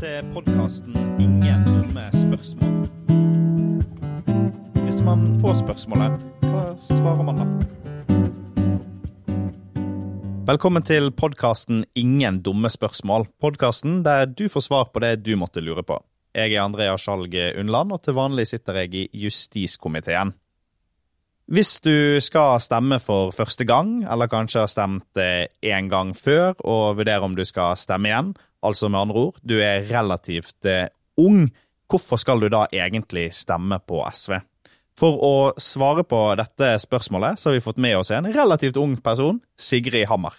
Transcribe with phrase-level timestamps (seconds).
[0.00, 2.88] Til podkasten 'Ingen dumme spørsmål'.
[4.84, 7.44] Hvis man får spørsmålet, hva svarer man da?
[10.52, 13.26] Velkommen til podkasten 'Ingen dumme spørsmål'.
[13.40, 16.04] Podkasten der du får svar på det du måtte lure på.
[16.34, 20.32] Jeg er Andrea Skjalg Undland, og til vanlig sitter jeg i justiskomiteen.
[21.46, 25.16] Hvis du skal stemme for første gang, eller kanskje har stemt
[25.62, 29.58] en gang før, og vurderer om du skal stemme igjen, altså med andre ord, du
[29.60, 30.66] er relativt
[31.20, 31.46] ung,
[31.90, 34.38] hvorfor skal du da egentlig stemme på SV?
[34.98, 38.94] For å svare på dette spørsmålet, så har vi fått med oss en relativt ung
[39.02, 40.36] person, Sigrid Hammer.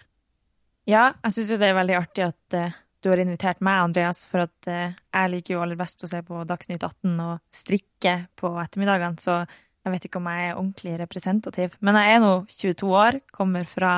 [0.87, 4.23] Ja, jeg syns jo det er veldig artig at uh, du har invitert meg, Andreas,
[4.29, 8.15] for at uh, jeg liker jo aller best å se på Dagsnytt 18 og strikke
[8.39, 9.41] på ettermiddagene, så
[9.85, 11.75] jeg vet ikke om jeg er ordentlig representativ.
[11.85, 13.95] Men jeg er nå 22 år, kommer fra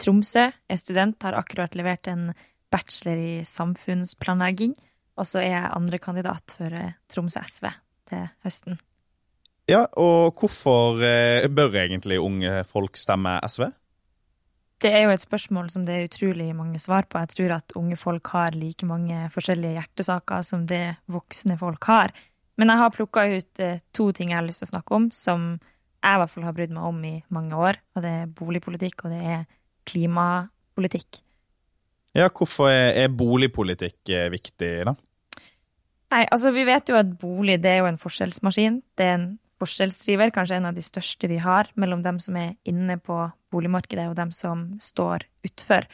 [0.00, 2.30] Tromsø, er student, har akkurat levert en
[2.70, 4.76] bachelor i samfunnsplanlegging,
[5.18, 6.70] og så er jeg andrekandidat for
[7.10, 7.68] Troms Tromsø SV
[8.10, 8.78] til høsten.
[9.70, 10.98] Ja, og hvorfor
[11.54, 13.68] bør egentlig unge folk stemme SV?
[14.80, 17.20] Det er jo et spørsmål som det er utrolig mange svar på.
[17.20, 22.14] Jeg tror at unge folk har like mange forskjellige hjertesaker som det voksne folk har.
[22.56, 23.60] Men jeg har plukka ut
[23.96, 25.52] to ting jeg har lyst til å snakke om, som
[26.00, 27.78] jeg i hvert fall har brydd meg om i mange år.
[27.94, 29.44] Og det er boligpolitikk, og det er
[29.88, 31.20] klimapolitikk.
[32.16, 34.96] Ja, hvorfor er boligpolitikk viktig, da?
[36.10, 38.80] Nei, altså vi vet jo at bolig det er jo en forskjellsmaskin.
[38.98, 39.28] Det er en
[39.60, 43.18] forskjellsdriver, kanskje en av de største vi har, mellom dem som er inne på
[43.52, 45.86] boligmarkedet og dem som står utfor.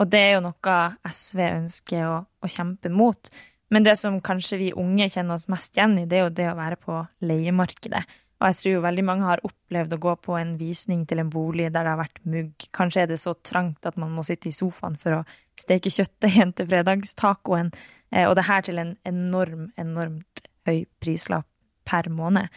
[0.00, 3.30] Og det er jo noe SV ønsker å, å, kjempe mot.
[3.72, 6.50] Men det som kanskje vi unge kjenner oss mest igjen i, det er jo det
[6.50, 8.02] å være på leiemarkedet.
[8.42, 11.30] Og jeg tror jo veldig mange har opplevd å gå på en visning til en
[11.30, 12.66] bolig der det har vært mugg.
[12.74, 15.22] Kanskje er det så trangt at man må sitte i sofaen for å
[15.60, 17.72] steke kjøttet igjen til fredagstacoen.
[18.26, 21.48] Og det her til en enorm, enormt høy prislapp
[21.88, 22.48] per måned.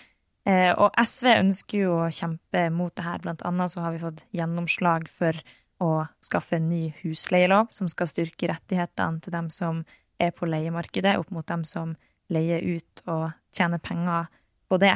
[0.46, 3.22] Og SV ønsker jo å kjempe mot det her.
[3.24, 5.38] Blant annet så har vi fått gjennomslag for
[5.84, 9.82] å skaffe en ny husleielov som skal styrke rettighetene til dem som
[10.22, 11.96] er på leiemarkedet, opp mot dem som
[12.32, 14.30] leier ut og tjener penger
[14.70, 14.96] på det.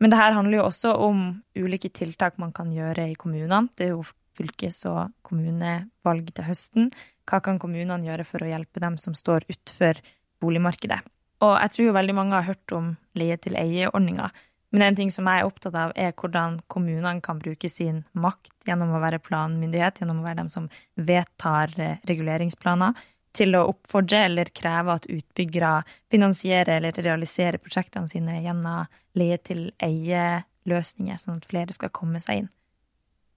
[0.00, 1.26] Men det her handler jo også om
[1.56, 3.68] ulike tiltak man kan gjøre i kommunene.
[3.76, 4.04] Det er jo
[4.36, 6.90] fylkes- og kommunevalg til høsten.
[7.26, 9.98] Hva kan kommunene gjøre for å hjelpe dem som står utenfor
[10.42, 11.00] boligmarkedet?
[11.44, 14.30] Og jeg tror jo veldig mange har hørt om leie-til-eie-ordninga.
[14.74, 18.68] Men en ting som jeg er opptatt av, er hvordan kommunene kan bruke sin makt
[18.68, 21.72] gjennom å være planmyndighet, gjennom å være dem som vedtar
[22.08, 22.96] reguleringsplaner,
[23.36, 25.82] til å oppfordre eller kreve at utbyggere
[26.12, 28.86] finansierer eller realiserer prosjektene sine gjennom
[29.16, 32.50] leie-til-eie-løsninger, sånn at flere skal komme seg inn.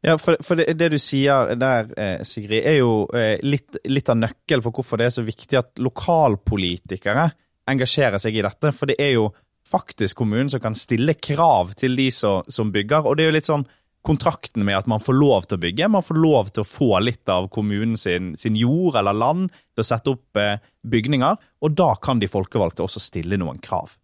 [0.05, 1.89] Ja, for, for det, det, du sier der,
[2.23, 3.03] Sigrid, er jo
[3.43, 7.25] litt, litt av nøkkelen for hvorfor det er så viktig at lokalpolitikere
[7.69, 8.71] engasjerer seg i dette.
[8.75, 9.29] For det er jo
[9.69, 13.05] faktisk kommunen som kan stille krav til de som, som, bygger.
[13.05, 13.67] Og det er jo litt sånn
[14.05, 15.91] kontrakten med at man får lov til å bygge.
[15.91, 19.83] Man får lov til å få litt av kommunen sin, sin jord eller land til
[19.83, 21.41] å sette opp eh, bygninger.
[21.65, 23.97] Og da kan de folkevalgte også stille noen krav.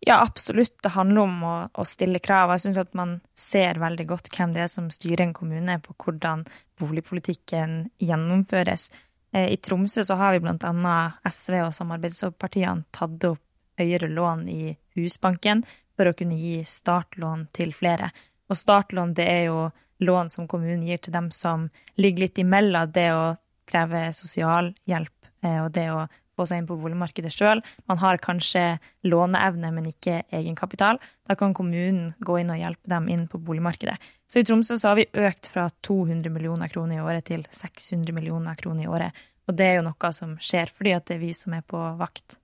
[0.00, 0.82] Ja, absolutt.
[0.82, 2.54] Det handler om å, å stille krav.
[2.54, 5.94] Jeg syns at man ser veldig godt hvem det er som styrer en kommune, på
[6.00, 6.46] hvordan
[6.80, 8.88] boligpolitikken gjennomføres.
[9.34, 13.44] Eh, I Tromsø så har vi blant annet SV og samarbeidspartiene tatt opp
[13.80, 15.62] høyere lån i Husbanken
[15.96, 18.08] for å kunne gi startlån til flere.
[18.48, 19.68] Og startlån det er jo
[20.00, 21.68] lån som kommunen gir til dem som
[22.00, 23.34] ligger litt imellom det å
[23.68, 26.00] kreve sosialhjelp og det å
[26.40, 27.62] få seg inn på boligmarkedet sjøl.
[27.90, 28.64] Man har kanskje
[29.06, 31.00] låneevne, men ikke egenkapital.
[31.28, 33.96] Da kan kommunen gå inn og hjelpe dem inn på boligmarkedet.
[34.30, 38.14] Så i Tromsø så har vi økt fra 200 millioner kroner i året til 600
[38.16, 39.24] millioner kroner i året.
[39.50, 41.78] Og det er jo noe som skjer fordi at det er vi som er på
[41.98, 42.38] vakt.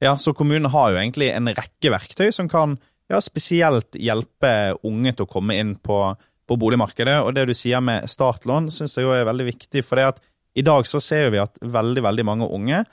[0.00, 2.78] Ja, så kommunen har jo egentlig en rekke verktøy som kan
[3.10, 5.98] ja, spesielt hjelpe unge til å komme inn på,
[6.48, 7.18] på boligmarkedet.
[7.24, 9.84] Og det du sier med startlån, syns jeg jo er veldig viktig.
[9.84, 10.22] For det at
[10.56, 12.84] i dag så ser vi at veldig, veldig mange unge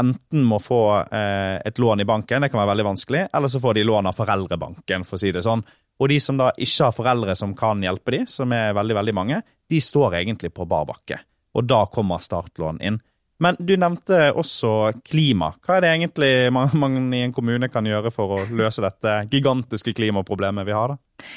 [0.00, 3.60] enten må få eh, et lån i banken, det kan være veldig vanskelig, eller så
[3.62, 5.62] får de lån av foreldrebanken, for å si det sånn.
[6.00, 9.16] Og de som da ikke har foreldre som kan hjelpe de, som er veldig, veldig
[9.16, 11.20] mange, de står egentlig på bar bakke.
[11.54, 12.98] Og da kommer startlån inn.
[13.40, 15.54] Men du nevnte også klima.
[15.64, 19.22] Hva er det egentlig man, man i en kommune kan gjøre for å løse dette
[19.32, 21.30] gigantiske klimaproblemet vi har, da?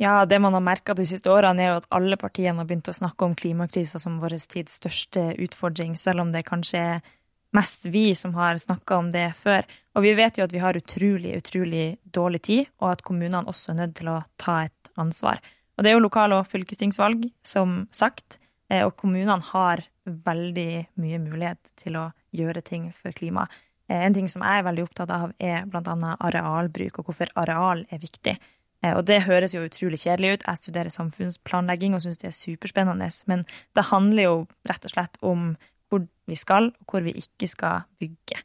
[0.00, 2.88] Ja, det man har merka de siste årene, er jo at alle partiene har begynt
[2.90, 7.04] å snakke om klimakrisa som vår tids største utfordring, selv om det kanskje er
[7.56, 9.66] mest vi som har snakka om det før.
[9.96, 13.72] Og vi vet jo at vi har utrolig, utrolig dårlig tid, og at kommunene også
[13.72, 15.42] er nødt til å ta et ansvar.
[15.76, 18.38] Og det er jo lokal- og fylkestingsvalg, som sagt,
[18.72, 23.46] og kommunene har veldig mye mulighet til å gjøre ting for klima.
[23.88, 27.84] Eh, en ting som jeg er veldig opptatt av, er annet arealbruk, og hvorfor areal
[27.90, 28.36] er viktig.
[28.82, 30.46] Eh, og det høres jo utrolig kjedelig ut.
[30.48, 33.44] Jeg studerer samfunnsplanlegging og syns det er superspennende, men
[33.76, 34.36] det handler jo
[34.68, 35.52] rett og slett om
[35.92, 38.40] hvor vi skal, og hvor vi ikke skal bygge.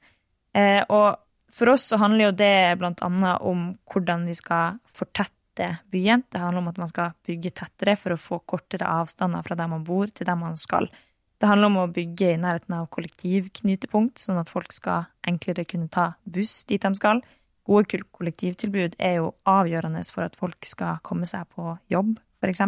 [0.58, 1.16] Eh, og
[1.54, 6.26] for oss så handler jo det blant annet om hvordan vi skal fortette byen.
[6.30, 9.72] Det handler om at man skal bygge tettere for å få kortere avstander fra der
[9.72, 10.90] man bor, til der man skal.
[11.38, 15.90] Det handler om å bygge i nærheten av kollektivknutepunkt, sånn at folk skal enklere kunne
[15.94, 17.22] ta buss dit de skal.
[17.68, 22.64] Gode kollektivtilbud er jo avgjørende for at folk skal komme seg på jobb, f.eks.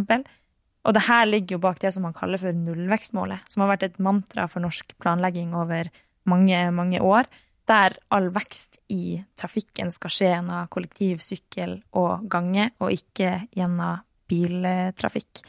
[0.87, 3.85] Og det her ligger jo bak det som man kaller for nullvekstmålet, som har vært
[3.89, 5.91] et mantra for norsk planlegging over
[6.29, 7.27] mange, mange år,
[7.69, 14.01] der all vekst i trafikken skal skje gjennom kollektiv, sykkel og gange, og ikke gjennom
[14.29, 15.43] biltrafikk.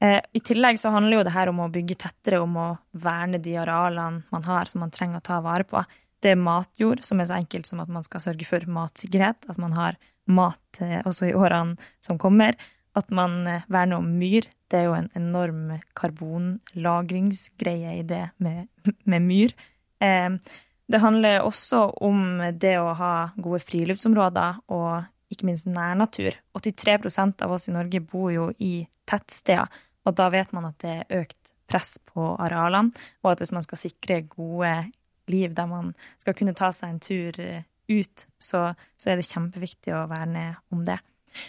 [0.00, 2.68] Eh, I tillegg så handler jo det her om å bygge tettere, om å
[3.02, 5.82] verne de arealene man har som man trenger å ta vare på.
[6.22, 9.60] Det er matjord, som er så enkelt som at man skal sørge for matsikkerhet, at
[9.60, 9.98] man har
[10.28, 12.56] mat eh, også i årene som kommer.
[12.98, 14.48] At man eh, verner om myr.
[14.68, 18.66] Det er jo en enorm karbonlagringsgreie i det med,
[19.08, 19.54] med myr.
[20.88, 26.36] Det handler også om det å ha gode friluftsområder og ikke minst nærnatur.
[26.56, 29.68] 83% av oss i Norge bor jo i tettsteder.
[30.08, 33.64] Og da vet man at det er økt press på arealene, og at hvis man
[33.66, 34.72] skal sikre gode
[35.28, 39.28] liv der man skal kunne ta seg en tur eh, ut, så, så er det
[39.28, 40.96] kjempeviktig å verne om det.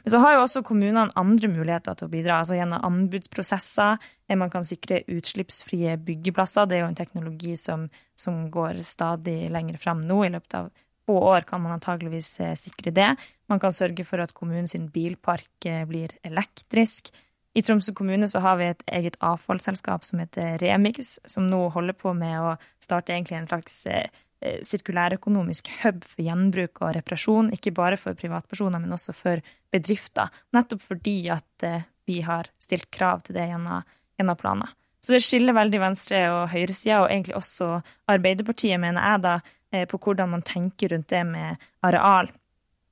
[0.04, 4.12] Men så har jo også kommunene andre muligheter til å bidra, altså gjennom anbudsprosesser.
[4.40, 6.70] Man kan sikre utslippsfrie byggeplasser.
[6.70, 7.88] Det er jo en teknologi som,
[8.18, 10.22] som går stadig lenger frem nå.
[10.26, 10.70] I løpet av
[11.10, 13.10] få år kan man antageligvis eh, sikre det.
[13.50, 17.10] Man kan sørge for at kommunens bilpark eh, blir elektrisk.
[17.58, 21.98] I Tromsø kommune så har vi et eget avfallsselskap som heter Remix, som nå holder
[21.98, 22.52] på med å
[22.84, 24.06] starte egentlig en slags eh,
[24.40, 29.44] sirkulærøkonomisk hub for gjenbruk og reparasjon, ikke bare for privatpersoner, men også for
[29.74, 30.32] bedrifter.
[30.56, 33.86] Nettopp fordi at eh, vi har stilt krav til det gjennom,
[34.18, 34.76] gjennom planer.
[35.04, 37.70] Så det skiller veldig venstre- og høyresida, og egentlig også
[38.12, 42.32] Arbeiderpartiet, mener jeg, da, på hvordan man tenker rundt det med areal.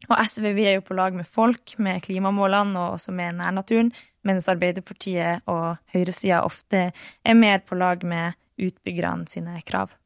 [0.07, 3.89] Og SV vi er jo på lag med folk, med klimamålene og også med nærnaturen,
[4.27, 9.97] mens Arbeiderpartiet og høyresida ofte er mer på lag med utbyggerne sine krav.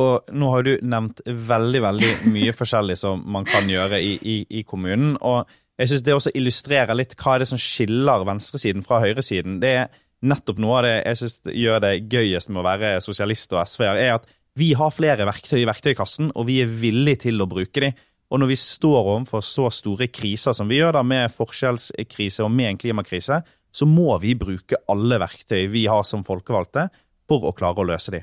[0.00, 4.36] Og nå har du nevnt veldig, veldig mye forskjellig som man kan gjøre i, i,
[4.60, 5.16] i kommunen.
[5.20, 5.48] Og
[5.80, 9.58] jeg syns det også illustrerer litt hva er det som skiller venstresiden fra høyresiden.
[9.62, 9.90] Det er
[10.22, 14.00] nettopp noe av det jeg syns gjør det gøyest med å være sosialist og SV-er,
[14.00, 17.84] er at vi har flere verktøy i verktøykassen, og vi er villige til å bruke
[17.84, 17.96] dem.
[18.32, 22.52] Og når vi står overfor så store kriser som vi gjør, da, med forskjellskrise og
[22.52, 23.42] med en klimakrise,
[23.72, 26.88] så må vi bruke alle verktøy vi har som folkevalgte
[27.28, 28.22] for å klare å løse de.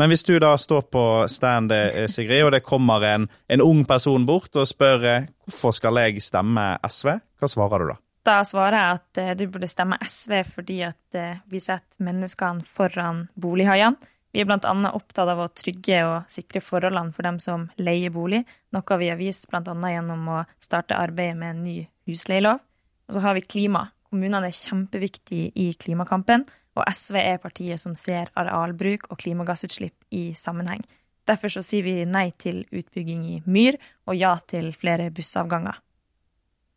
[0.00, 3.82] Men hvis du da står på stand, eh, Sigrid, og det kommer en, en ung
[3.84, 7.96] person bort og spør eh, hvorfor skal jeg stemme SV, hva svarer du da?
[8.24, 11.18] Da svarer jeg at eh, du burde stemme SV fordi at
[11.52, 14.00] vi setter menneskene foran bolighaiene.
[14.32, 14.72] Vi er bl.a.
[14.88, 19.20] opptatt av å trygge og sikre forholdene for dem som leier bolig, noe vi har
[19.20, 19.74] vist bl.a.
[19.90, 21.76] gjennom å starte arbeidet med en ny
[22.08, 22.62] husleielov.
[23.10, 23.90] Og så har vi klima.
[24.08, 26.46] Kommunene er kjempeviktige i klimakampen,
[26.78, 30.82] og SV er partiet som ser arealbruk og klimagassutslipp i sammenheng.
[31.28, 35.78] Derfor så sier vi nei til utbygging i myr, og ja til flere bussavganger.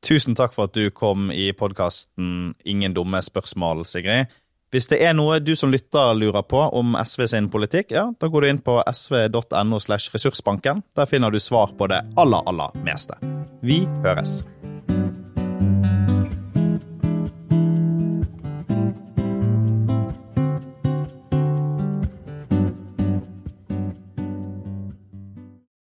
[0.04, 4.34] Tusen takk for at du kom i podkasten Ingen dumme spørsmål, Sigrid.
[4.74, 8.28] Hvis det er noe du som lytter lurer på om SV sin politikk, ja, da
[8.28, 10.82] går du inn på sv.no slash ressursbanken.
[10.98, 13.22] Der finner du svar på det aller, aller meste.
[13.62, 14.42] Vi høres.